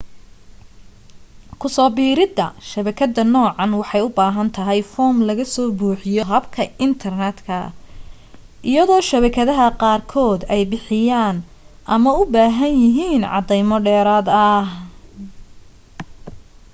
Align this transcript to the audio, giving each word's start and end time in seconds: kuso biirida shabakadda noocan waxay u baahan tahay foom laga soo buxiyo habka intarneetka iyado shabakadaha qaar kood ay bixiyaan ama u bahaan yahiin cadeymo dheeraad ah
kuso 1.61 1.83
biirida 1.95 2.47
shabakadda 2.69 3.21
noocan 3.33 3.71
waxay 3.81 4.03
u 4.07 4.09
baahan 4.17 4.49
tahay 4.55 4.81
foom 4.93 5.15
laga 5.27 5.45
soo 5.53 5.69
buxiyo 5.79 6.23
habka 6.31 6.61
intarneetka 6.85 7.57
iyado 8.69 8.95
shabakadaha 9.09 9.67
qaar 9.81 10.01
kood 10.13 10.41
ay 10.53 10.61
bixiyaan 10.71 11.37
ama 11.93 12.09
u 12.21 12.23
bahaan 12.33 12.75
yahiin 12.83 13.23
cadeymo 13.33 13.77
dheeraad 13.85 14.27
ah 14.45 14.65